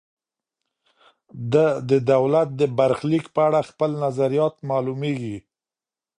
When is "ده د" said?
1.51-1.91